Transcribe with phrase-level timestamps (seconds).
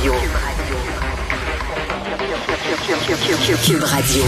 [0.00, 0.14] Radio.
[3.66, 4.22] Cube Radio.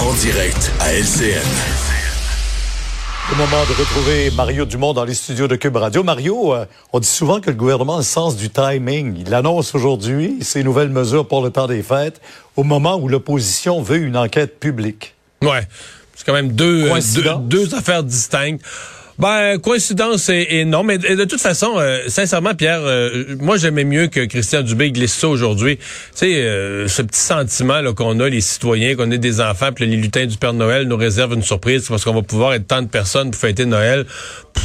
[0.00, 1.40] En direct à LCN.
[3.30, 6.02] Le moment de retrouver Mario Dumont dans les studios de Cube Radio.
[6.02, 9.22] Mario, euh, on dit souvent que le gouvernement a le sens du timing.
[9.24, 12.20] Il annonce aujourd'hui ses nouvelles mesures pour le temps des fêtes
[12.56, 15.14] au moment où l'opposition veut une enquête publique.
[15.42, 15.68] Ouais.
[16.16, 18.64] C'est quand même deux, euh, deux, deux affaires distinctes.
[19.18, 24.08] Ben, coïncidence et, non, mais de, toute façon, euh, sincèrement, Pierre, euh, moi j'aimais mieux
[24.08, 25.76] que Christian Dubé glisse ça aujourd'hui.
[25.76, 25.82] Tu
[26.14, 29.86] sais, euh, ce petit sentiment là qu'on a, les citoyens, qu'on est des enfants, puis
[29.86, 32.82] les lutins du Père Noël nous réservent une surprise parce qu'on va pouvoir être tant
[32.82, 34.04] de personnes pour fêter Noël.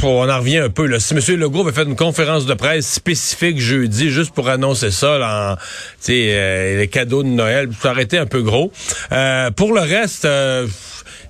[0.02, 0.86] on en revient un peu.
[0.86, 0.98] Là.
[0.98, 1.20] Si M.
[1.38, 5.56] Legault avait fait une conférence de presse spécifique jeudi juste pour annoncer ça, là, en,
[6.08, 8.72] les cadeaux de Noël, ça aurait été un peu gros.
[9.56, 10.26] pour le reste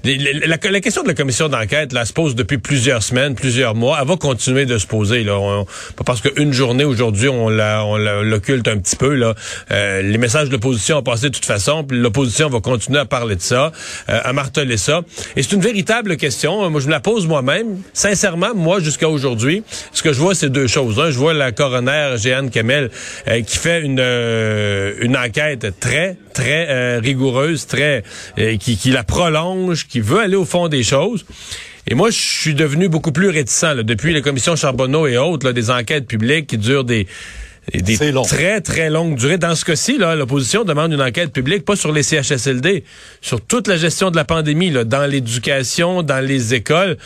[0.04, 3.98] la, question de la commission d'enquête là se pose depuis plusieurs semaines, plusieurs mois.
[4.00, 5.24] Elle va continuer de se poser.
[5.24, 5.64] Là.
[5.96, 9.14] pas parce qu'une journée aujourd'hui on l'occulte un petit peu.
[9.14, 9.34] Là.
[9.70, 13.36] Euh, les messages de l'opposition ont passé de toute façon, l'opposition va continuer à parler
[13.36, 13.72] de ça,
[14.08, 15.02] euh, à marteler ça.
[15.36, 16.70] Et c'est une véritable question.
[16.70, 17.82] Moi, je me la pose moi-même.
[17.92, 19.62] Sincèrement, moi, jusqu'à aujourd'hui,
[19.92, 20.98] ce que je vois, c'est deux choses.
[20.98, 22.90] Un, je vois la coroner Jeanne Kemel
[23.28, 28.02] euh, qui fait une, une enquête très, très rigoureuse, très
[28.36, 31.26] qui, qui la prolonge, qui veut aller au fond des choses.
[31.86, 35.70] Et moi, je suis devenu beaucoup plus réticent depuis les commissions Charbonneau et autres, des
[35.70, 37.06] enquêtes publiques qui durent des,
[37.78, 39.38] des très, très longues durées.
[39.38, 42.84] Dans ce cas-ci, l'opposition demande une enquête publique, pas sur les CHSLD,
[43.20, 46.96] sur toute la gestion de la pandémie, là, dans l'éducation, dans les écoles.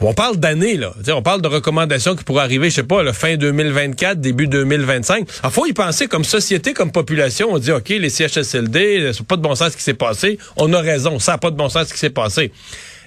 [0.00, 0.92] On parle d'années, là.
[1.08, 5.28] on parle de recommandations qui pourraient arriver, je sais pas, la fin 2024, début 2025.
[5.44, 7.48] Il faut y penser comme société, comme population.
[7.50, 10.38] On dit, OK, les CHSLD, c'est pas de bon sens ce qui s'est passé.
[10.56, 12.52] On a raison, ça n'a pas de bon sens ce qui s'est passé.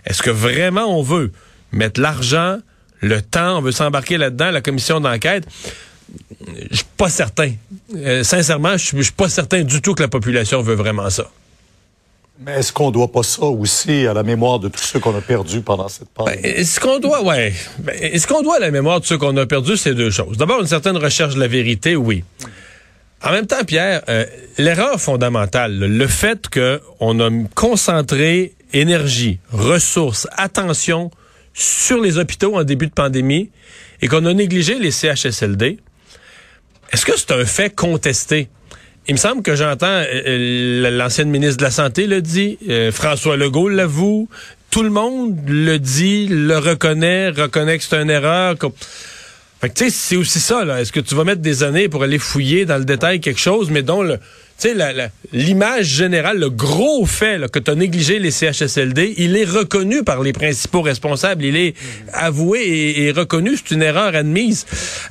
[0.05, 1.31] Est-ce que vraiment on veut
[1.71, 2.57] mettre l'argent,
[3.01, 5.45] le temps, on veut s'embarquer là-dedans, la commission d'enquête?
[6.71, 7.53] je pas certain.
[7.95, 11.31] Euh, sincèrement, je suis pas certain du tout que la population veut vraiment ça.
[12.45, 15.21] Mais est-ce qu'on doit pas ça aussi à la mémoire de tous ceux qu'on a
[15.21, 16.41] perdus pendant cette pandémie?
[16.41, 17.53] Ben, est-ce qu'on doit, ouais.
[17.79, 20.37] Ben, est-ce qu'on doit à la mémoire de ceux qu'on a perdus, c'est deux choses.
[20.37, 22.25] D'abord, une certaine recherche de la vérité, oui.
[23.23, 24.25] En même temps, Pierre, euh,
[24.57, 31.11] l'erreur fondamentale, le fait qu'on a concentré énergie, ressources, attention
[31.53, 33.51] sur les hôpitaux en début de pandémie
[34.01, 35.79] et qu'on a négligé les CHSLD,
[36.91, 38.49] est-ce que c'est un fait contesté?
[39.07, 42.91] Il me semble que j'entends euh, euh, l'ancienne ministre de la Santé le dit, euh,
[42.91, 44.29] François Legault l'avoue,
[44.69, 48.55] tout le monde le dit, le reconnaît, reconnaît que c'est une erreur.
[49.61, 50.79] Fait que tu sais, c'est aussi ça, là.
[50.79, 53.71] Est-ce que tu vas mettre des années pour aller fouiller dans le détail quelque chose,
[53.71, 54.19] mais dont le,
[54.59, 59.45] sais, l'image générale, le gros fait là, que tu as négligé les CHSLD, il est
[59.45, 61.45] reconnu par les principaux responsables.
[61.45, 61.75] Il est
[62.13, 63.57] avoué et, reconnu.
[63.57, 64.65] C'est une erreur admise.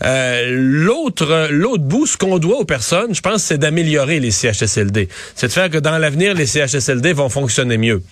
[0.04, 5.08] Euh, l'autre, l'autre bout, ce qu'on doit aux personnes, je pense, c'est d'améliorer les CHSLD.
[5.34, 8.02] C'est de faire que dans l'avenir, les CHSLD vont fonctionner mieux.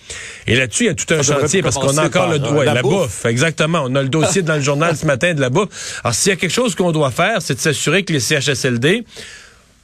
[0.47, 2.75] Et là-dessus, il y a tout un chantier parce qu'on a encore le doigt, la,
[2.75, 3.25] la bouffe.
[3.25, 3.83] Exactement.
[3.85, 6.01] On a le dossier dans le journal ce matin de la bouffe.
[6.03, 9.03] Alors, s'il y a quelque chose qu'on doit faire, c'est de s'assurer que les CHSLD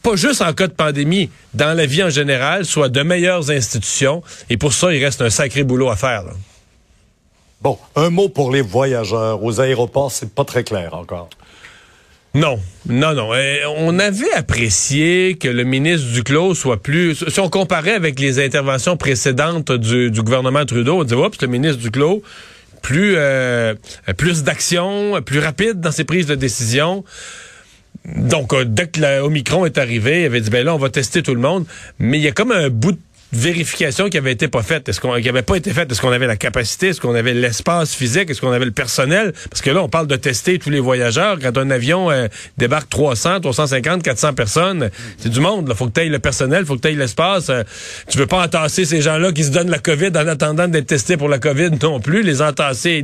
[0.03, 4.21] pas juste en cas de pandémie, dans la vie en général, soit de meilleures institutions.
[4.49, 6.25] Et pour ça, il reste un sacré boulot à faire.
[7.61, 9.41] Bon, un mot pour les voyageurs.
[9.41, 11.29] Aux aéroports, c'est pas très clair encore.
[12.35, 13.33] Non, non, non.
[13.33, 17.23] Euh, on avait apprécié que le ministre Duclos soit plus...
[17.29, 21.79] Si on comparait avec les interventions précédentes du, gouvernement Trudeau, on disait, oups, le ministre
[21.79, 22.23] Duclos,
[22.81, 23.75] plus, euh,
[24.17, 27.05] plus d'action, plus rapide dans ses prises de décision.
[28.05, 31.23] Donc, euh, dès que l'Omicron est arrivé, il avait dit, ben là, on va tester
[31.23, 31.65] tout le monde.
[31.99, 32.99] Mais il y a comme un bout de
[33.35, 34.87] vérification qui avait été pas faite.
[34.87, 35.91] Est-ce qu'on qui avait pas été faite?
[35.91, 36.89] Est-ce qu'on avait la capacité?
[36.89, 38.29] Est-ce qu'on avait l'espace physique?
[38.29, 39.33] Est-ce qu'on avait le personnel?
[39.49, 41.37] Parce que là, on parle de tester tous les voyageurs.
[41.41, 42.27] Quand un avion euh,
[42.57, 45.67] débarque 300, 350, 400 personnes, c'est du monde.
[45.69, 47.49] Il faut que tu le personnel, faut que tu l'espace.
[47.49, 47.63] Euh,
[48.07, 51.17] tu veux pas entasser ces gens-là qui se donnent la COVID en attendant d'être testés
[51.17, 52.21] pour la COVID non plus.
[52.21, 53.03] Les entasser.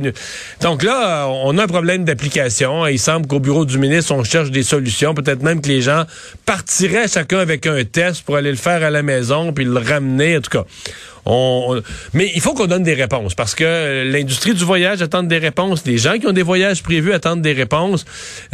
[0.60, 2.86] Donc là, on a un problème d'application.
[2.86, 5.14] Il semble qu'au bureau du ministre, on cherche des solutions.
[5.14, 6.04] Peut-être même que les gens
[6.46, 10.19] partiraient chacun avec un test pour aller le faire à la maison puis le ramener
[10.20, 10.64] en tout cas.
[12.12, 15.84] Mais il faut qu'on donne des réponses parce que l'industrie du voyage attend des réponses.
[15.86, 18.04] Les gens qui ont des voyages prévus attendent des réponses.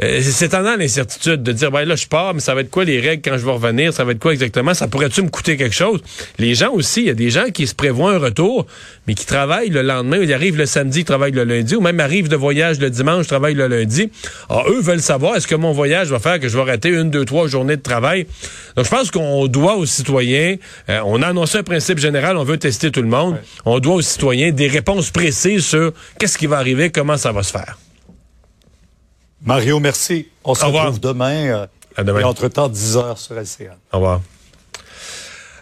[0.02, 2.84] Euh, c'est tendant l'incertitude de dire, ben là, je pars, mais ça va être quoi
[2.84, 3.92] les règles quand je vais revenir?
[3.92, 4.74] Ça va être quoi exactement?
[4.74, 6.00] Ça pourrait-tu me coûter quelque chose?
[6.38, 8.66] Les gens aussi, il y a des gens qui se prévoient un retour,
[9.06, 10.18] mais qui travaillent le lendemain.
[10.20, 13.26] Ils arrivent le samedi, ils travaillent le lundi, ou même arrivent de voyage le dimanche,
[13.26, 14.10] travaillent le lundi.
[14.50, 17.10] Alors, eux veulent savoir, est-ce que mon voyage va faire que je vais rater une,
[17.10, 18.26] deux, trois journées de travail?
[18.76, 20.56] Donc, je pense qu'on doit aux citoyens,
[20.88, 23.40] euh, on a annoncé un principe général, on veut tester tout le monde.
[23.64, 27.42] On doit aux citoyens des réponses précises sur qu'est-ce qui va arriver, comment ça va
[27.42, 27.78] se faire.
[29.44, 30.28] Mario, merci.
[30.44, 31.46] On se retrouve demain.
[31.46, 31.66] Euh,
[31.96, 32.20] À demain.
[32.20, 33.76] Et entre-temps, 10 heures sur LCN.
[33.92, 34.20] Au revoir.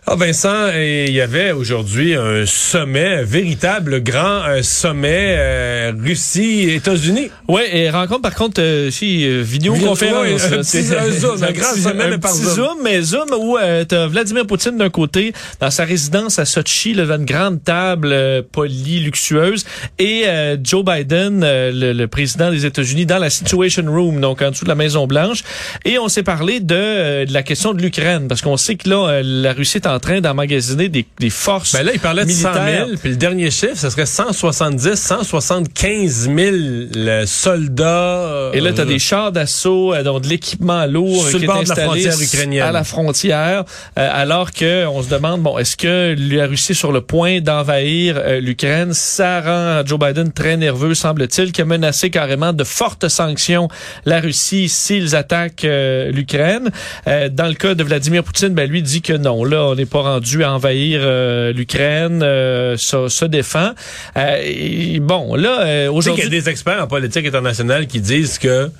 [0.07, 7.31] Ah Vincent, il y avait aujourd'hui un sommet, un véritable grand euh, sommet euh, Russie-États-Unis.
[7.49, 10.45] Oui, et rencontre par contre euh, si euh, vidéoconférence.
[10.53, 12.55] un, petit, un zoom, un, grand sommet, un mais par petit zoom.
[12.55, 16.93] zoom, mais zoom où euh, t'as Vladimir Poutine d'un côté dans sa résidence à Sochi,
[16.93, 19.65] là, devant une grande table euh, polie, luxueuse,
[19.99, 24.43] et euh, Joe Biden, euh, le, le président des États-Unis, dans la Situation Room, donc
[24.43, 25.45] en dessous de la Maison Blanche.
[25.87, 28.91] Et on s'est parlé de, euh, de la question de l'Ukraine, parce qu'on sait que
[28.91, 32.25] là, euh, la Russie est en train d'emmagasiner des, des forces Ben là, il parlait
[32.25, 32.87] de 100 militaires.
[32.87, 36.57] 000, puis le dernier chiffre, ce serait 170, 175 000
[36.97, 38.51] euh, soldats.
[38.53, 41.45] Et là, tu as euh, des chars d'assaut, euh, donc de l'équipement lourd Sur qui
[41.45, 42.63] est la installé frontière ukrainienne.
[42.63, 43.65] à la frontière,
[43.99, 47.41] euh, alors que on se demande, bon, est-ce que la Russie est sur le point
[47.41, 48.93] d'envahir euh, l'Ukraine?
[48.93, 53.69] Ça rend Joe Biden très nerveux, semble-t-il, qui a menacé carrément de fortes sanctions
[54.05, 56.71] la Russie s'ils attaquent euh, l'Ukraine.
[57.07, 59.91] Euh, dans le cas de Vladimir Poutine, ben, lui dit que non, là, on n'est
[59.91, 63.73] pas rendu à envahir euh, l'Ukraine, euh, se, se défend.
[64.17, 66.25] Euh, et bon, là, sais qu'il y aujourd'hui...
[66.25, 68.71] a des experts en politique internationale qui disent que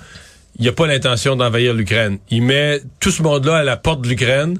[0.57, 2.17] il n'y a pas l'intention d'envahir l'Ukraine.
[2.29, 4.57] Il met tout ce monde-là à la porte de l'Ukraine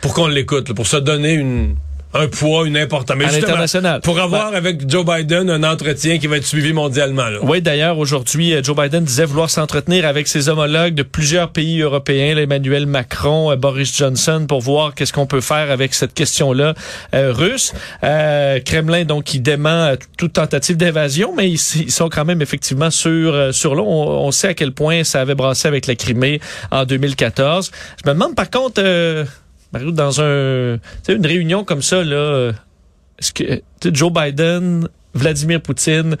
[0.00, 1.76] pour qu'on l'écoute, pour se donner une
[2.16, 3.16] un poids, une importance.
[3.16, 4.00] Mais À l'international.
[4.00, 7.28] Pour avoir avec Joe Biden un entretien qui va être suivi mondialement.
[7.28, 7.38] Là.
[7.42, 11.80] Oui, d'ailleurs, aujourd'hui, euh, Joe Biden disait vouloir s'entretenir avec ses homologues de plusieurs pays
[11.80, 16.74] européens, Emmanuel Macron, euh, Boris Johnson, pour voir qu'est-ce qu'on peut faire avec cette question-là
[17.14, 17.72] euh, russe.
[18.04, 22.42] Euh, Kremlin, donc, qui dément euh, toute tentative d'invasion, mais ils, ils sont quand même
[22.42, 23.84] effectivement sur sur l'eau.
[23.86, 26.40] On, on sait à quel point ça avait brassé avec la Crimée
[26.70, 27.70] en 2014.
[28.04, 29.24] Je me demande, par contre, euh,
[29.76, 30.78] Mario, dans un,
[31.08, 32.52] une réunion comme ça, là, euh,
[33.18, 33.60] est-ce que
[33.92, 36.16] Joe Biden, Vladimir Poutine,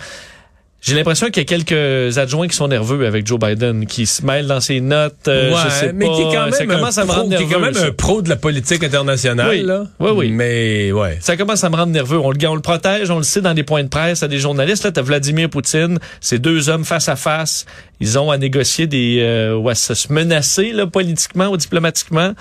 [0.82, 4.24] j'ai l'impression qu'il y a quelques adjoints qui sont nerveux avec Joe Biden, qui se
[4.24, 5.26] mêlent dans ses notes.
[5.26, 7.06] euh, Ouais, je sais mais pas, qui est quand ça même, un commence à me
[7.08, 7.54] pro, rendre qui est nerveux.
[7.54, 7.86] quand même ça.
[7.86, 9.48] un pro de la politique internationale.
[9.50, 9.62] Oui.
[9.62, 9.84] Là.
[9.98, 10.30] Oui, oui.
[10.30, 11.18] Mais ouais.
[11.20, 12.18] Ça commence à me rendre nerveux.
[12.18, 14.38] On le, on le protège, on le sait dans des points de presse à des
[14.38, 14.84] journalistes.
[14.84, 17.66] Là, t'as Vladimir Poutine, ces deux hommes face à face.
[17.98, 22.32] Ils ont à négocier des, euh, ouais, se se menacer là, politiquement ou diplomatiquement.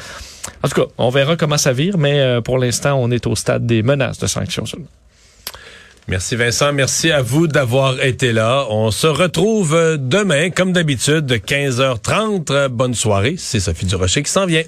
[0.64, 3.36] En tout cas, on verra comment ça vire, mais euh, pour l'instant, on est au
[3.36, 4.66] stade des menaces de sanctions.
[6.08, 8.68] Merci Vincent, merci à vous d'avoir été là.
[8.70, 12.68] On se retrouve euh, demain, comme d'habitude, de 15h30.
[12.68, 14.64] Bonne soirée, c'est Sophie Durocher qui s'en vient.